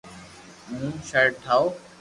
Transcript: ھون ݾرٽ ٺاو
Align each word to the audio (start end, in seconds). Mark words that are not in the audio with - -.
ھون 0.75 0.93
ݾرٽ 1.07 1.31
ٺاو 1.43 1.63